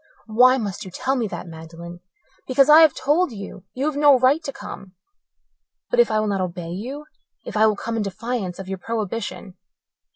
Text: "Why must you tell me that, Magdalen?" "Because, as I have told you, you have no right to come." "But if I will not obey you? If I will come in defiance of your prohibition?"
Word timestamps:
"Why 0.25 0.57
must 0.57 0.83
you 0.83 0.89
tell 0.89 1.15
me 1.15 1.27
that, 1.27 1.45
Magdalen?" 1.45 1.99
"Because, 2.47 2.65
as 2.69 2.69
I 2.71 2.81
have 2.81 2.95
told 2.95 3.31
you, 3.31 3.65
you 3.75 3.85
have 3.85 3.95
no 3.95 4.17
right 4.17 4.41
to 4.45 4.51
come." 4.51 4.93
"But 5.91 5.99
if 5.99 6.09
I 6.09 6.19
will 6.19 6.25
not 6.25 6.41
obey 6.41 6.71
you? 6.71 7.05
If 7.45 7.55
I 7.55 7.67
will 7.67 7.75
come 7.75 7.97
in 7.97 8.01
defiance 8.01 8.57
of 8.57 8.67
your 8.67 8.79
prohibition?" 8.79 9.57